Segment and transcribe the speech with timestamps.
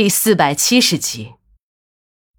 [0.00, 1.34] 第四百七十集。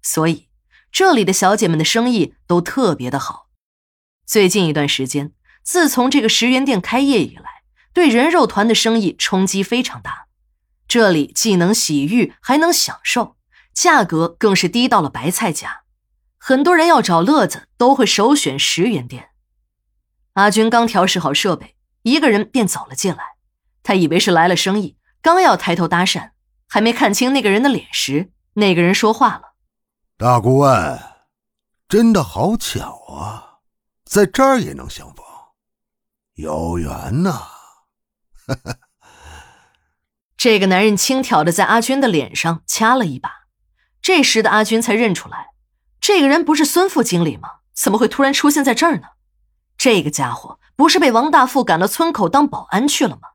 [0.02, 0.48] 所以，
[0.90, 3.50] 这里的小姐们的生意都特别的好。
[4.26, 7.62] 最近一段时间，自从这个十元店开业以来，
[7.92, 10.26] 对人肉团的生意冲击非常大。
[10.88, 13.36] 这里既能洗浴，还能享受，
[13.72, 15.82] 价格更是低到了白菜价。
[16.38, 19.28] 很多人要找乐子，都会首选十元店。
[20.32, 23.36] 阿军刚调试好设备，一个人便走了进来。
[23.84, 26.30] 他以为是来了生意，刚要抬头搭讪，
[26.72, 29.52] 还没看清那个人的脸时，那个人说话了
[30.16, 30.98] ：“大顾问，
[31.86, 33.58] 真的好巧啊，
[34.06, 35.22] 在这儿也能相逢，
[36.32, 37.42] 有缘呐！”
[40.38, 43.30] 这个男人轻佻的在阿军的脸上掐了一把，
[44.00, 45.48] 这时的阿军才认出来，
[46.00, 47.50] 这个人不是孙副经理吗？
[47.74, 49.08] 怎么会突然出现在这儿呢？
[49.76, 53.28] 这个家伙不是被王大富赶到村口当保安去了吗？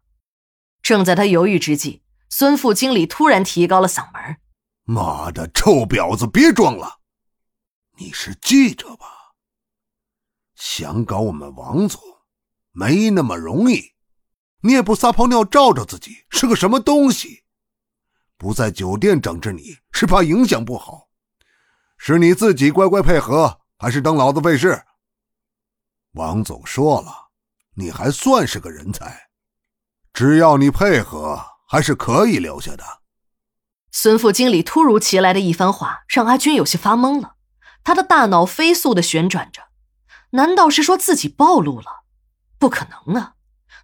[0.81, 4.38] 正在他犹豫之际，孙副经理突然提高了嗓门
[4.84, 6.99] ：“妈的，臭婊子，别装了！
[7.98, 9.05] 你是记者吧？
[10.55, 12.01] 想搞我们王总，
[12.71, 13.93] 没那么容易。”
[14.62, 17.43] 你也不撒泡尿照照自己是个什么东西？
[18.38, 21.07] 不在酒店整治你是怕影响不好，
[21.98, 24.84] 是你自己乖乖配合，还是等老子费事？
[26.13, 27.29] 王总说了，
[27.76, 29.29] 你还算是个人才，
[30.12, 33.01] 只要你配合，还是可以留下的。
[33.91, 37.35] 孙副经理突如其来的一番话让阿军有些发懵了，
[37.84, 39.70] 他的大脑飞速的旋转着，
[40.32, 42.04] 难道是说自己暴露了？
[42.57, 43.35] 不可能啊！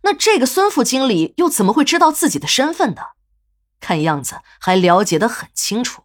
[0.02, 3.11] 那这个孙副经理又怎么会知道自己的身份的？
[3.80, 6.04] 看样子还了解的很清楚，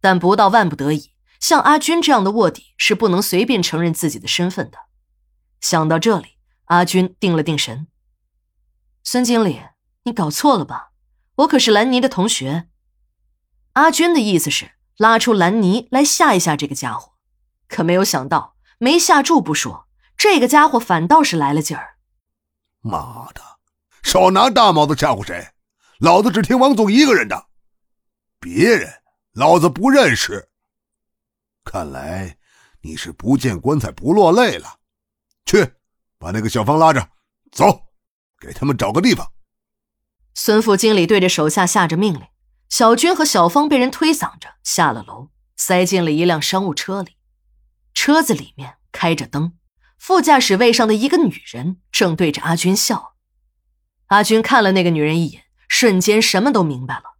[0.00, 4.78] 但不到万不得已，像阿军这样的卧底是不能随便承认自己的身份的。
[5.60, 7.86] 想到这里，阿军定了定神。
[9.02, 9.60] 孙经理，
[10.04, 10.92] 你搞错了吧？
[11.36, 12.68] 我可是兰妮的同学。
[13.72, 17.14] 阿军的意思是拉出兰妮来吓一吓这个家伙，
[17.68, 21.96] 可没有想到，没吓住不说，这个家伙反倒是来了劲儿。
[22.80, 23.40] 妈的，
[24.02, 25.52] 少拿大帽子吓唬谁！
[25.98, 27.46] 老子只听王总一个人的，
[28.38, 30.50] 别人老子不认识。
[31.64, 32.36] 看来
[32.82, 34.80] 你是不见棺材不落泪了。
[35.46, 35.74] 去，
[36.18, 37.08] 把那个小芳拉着
[37.50, 37.86] 走，
[38.38, 39.28] 给他们找个地方。
[40.34, 42.22] 孙副经理对着手下下着命令。
[42.68, 47.16] 小军和小芳被人推搡着下了楼，塞进了一辆商务车里。
[47.92, 49.52] 车子里面开着灯。
[49.96, 53.14] 副驾驶位上的一个女人正对着阿军笑，
[54.06, 57.14] 阿军看了那个女人一眼，瞬间什么都明白了。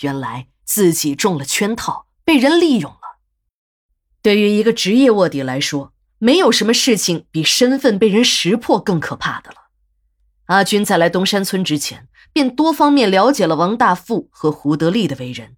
[0.00, 3.20] 原来自己中了圈套，被人利用了。
[4.20, 9.68] 对于一个职业卧底来说，没有什么事情比身份被人识破更可怕的了。
[10.46, 15.56] 阿军在来东山村之前，便多方面了解了王大富和胡德利的为人，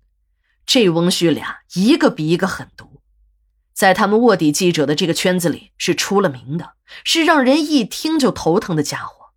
[0.66, 3.00] 这翁婿俩一个比一个狠毒。
[3.72, 9.32] 在他们卧底记者的这个圈子里是出了名的，是让人一听就头疼的家伙。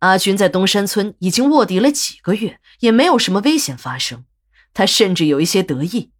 [0.00, 4.26] 阿军在东山村已经卧底了几个月，也没有什么危险发生，
[4.74, 6.12] 他甚至有一些得意。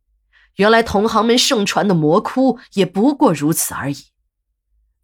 [0.56, 4.06] 原来同行们盛传的魔窟也不过如此而已。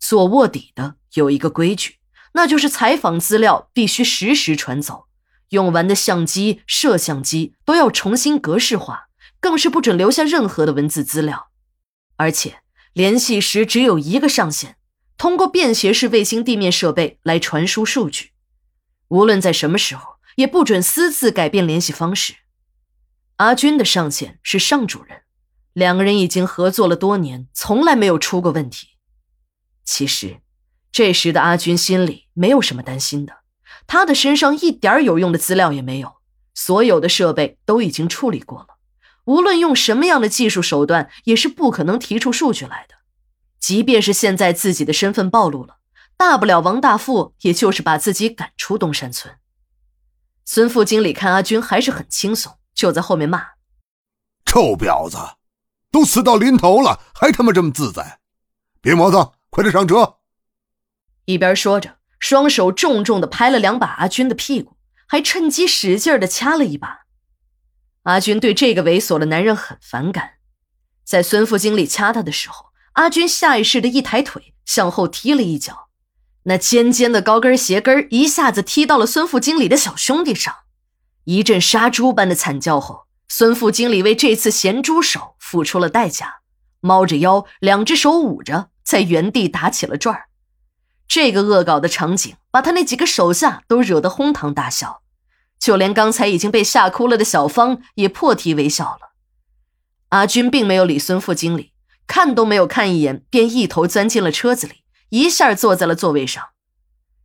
[0.00, 1.98] 做卧底的有一个规矩，
[2.34, 5.06] 那就是采访资料必须实时传走，
[5.50, 9.09] 用完的相机、摄像机都要重新格式化，
[9.41, 11.49] 更是不准留下任何的文字资料。
[12.17, 12.61] 而且
[12.93, 14.77] 联系时只有一个上线，
[15.17, 18.33] 通过便携式卫星地面设备来传输数据，
[19.09, 22.34] 无论在什么时候也不准私自改变联系方式。
[23.37, 25.23] 阿军的上线是尚主任，
[25.73, 28.89] 两个人已经合作了多年，从来没有出过问题。
[29.84, 30.41] 其实，
[30.94, 33.38] 这时的阿军心里没有什么担心的，
[33.84, 36.19] 他的身上一点有用的资料也没有，
[36.55, 38.77] 所有的设备都已经处理过了。
[39.25, 42.94] 无论用什么样的技术手段，也是不可能提出数据来的。
[43.59, 45.78] 即便是现在自己的身份暴露了，
[46.16, 49.34] 大不了王大富也就是把自己赶出东山村。
[50.44, 53.44] 孙副经理看阿军还是很轻松，就在后面骂
[54.46, 55.17] ：“臭婊子，
[55.91, 58.20] 都死到临头了，还他妈这么自在！
[58.81, 60.19] 别磨蹭，快点上车！”
[61.26, 64.76] 一边说着，双手重重的拍了两把阿军的屁股，
[65.06, 67.00] 还趁机使劲的掐了一把。
[68.03, 70.32] 阿军对这个猥琐的男人很反感，
[71.05, 75.88] 在孙副经理掐他的时候，阿军下意识的一抬腿向后踢了一脚，
[76.43, 80.55] 那尖尖的高跟鞋跟一下子踢到了孙副经理的小兄弟上，
[81.25, 86.41] 一阵杀猪般的惨叫后，孙副经理为这次咸猪手付出了代价，
[86.81, 90.27] 猫着腰，两只手捂着，在原地打起了转儿。
[91.06, 95.03] 这个恶搞的场景把他那几个手下都惹得哄堂大笑。
[95.59, 99.15] 就连刚才已经被吓哭了的小芳也破涕为笑了。
[100.11, 101.73] 阿军并没有理孙副经理，
[102.06, 106.51] 看都没有看一眼，便一头钻进了车子里，一下坐在了座位上。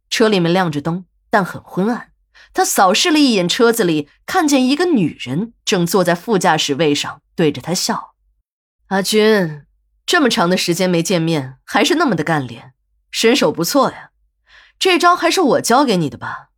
[0.09, 2.11] 车里面亮着灯，但很昏暗。
[2.53, 8.15] 他扫视了一眼车子里，看见一个女人正坐在副驾驶位上，对着他笑。
[8.87, 9.65] 阿军，
[10.05, 12.73] 这么长的时间没见面，还是那么的干练，
[13.11, 14.11] 身手不错呀。
[14.77, 16.48] 这招还是我教给你的吧？